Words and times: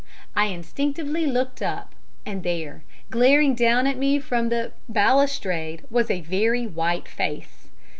I 0.35 0.45
instinctively 0.47 1.27
looked 1.27 1.61
up, 1.61 1.93
and 2.25 2.41
there, 2.41 2.83
glaring 3.11 3.53
down 3.53 3.85
at 3.85 3.97
me 3.99 4.17
from 4.17 4.47
over 4.47 4.49
the 4.49 4.71
balustrade, 4.89 5.83
was 5.91 6.09
a 6.09 6.21
very 6.21 6.65
white 6.65 7.07
face. 7.07 7.69